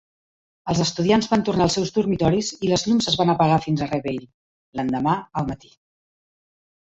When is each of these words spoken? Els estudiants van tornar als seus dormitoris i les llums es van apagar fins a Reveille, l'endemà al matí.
Els 0.71 0.79
estudiants 0.83 1.27
van 1.33 1.43
tornar 1.49 1.65
als 1.67 1.75
seus 1.79 1.91
dormitoris 1.97 2.49
i 2.67 2.71
les 2.71 2.85
llums 2.87 3.11
es 3.11 3.19
van 3.19 3.33
apagar 3.35 3.59
fins 3.67 3.85
a 3.87 3.89
Reveille, 3.93 4.27
l'endemà 4.81 5.15
al 5.43 5.47
matí. 5.53 5.73